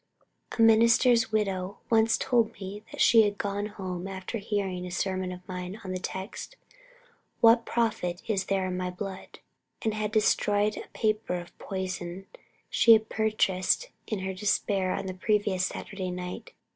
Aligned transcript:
A 0.57 0.63
minister's 0.63 1.31
widow 1.31 1.77
once 1.91 2.17
told 2.17 2.53
me 2.53 2.81
that 2.91 2.99
she 2.99 3.21
had 3.21 3.37
gone 3.37 3.67
home 3.67 4.07
after 4.07 4.39
hearing 4.39 4.83
a 4.83 4.89
sermon 4.89 5.31
of 5.31 5.47
mine 5.47 5.79
on 5.85 5.91
the 5.91 5.99
text, 5.99 6.55
"What 7.39 7.67
profit 7.67 8.23
is 8.25 8.45
there 8.45 8.65
in 8.65 8.77
my 8.77 8.89
blood?" 8.89 9.37
and 9.83 9.93
had 9.93 10.11
destroyed 10.11 10.75
a 10.75 10.87
paper 10.97 11.35
of 11.35 11.55
poison 11.59 12.25
she 12.67 12.93
had 12.93 13.09
purchased 13.09 13.89
in 14.07 14.21
her 14.21 14.33
despair 14.33 14.91
on 14.93 15.05
the 15.05 15.13
previous 15.13 15.67
Saturday 15.67 16.09
night. 16.09 16.53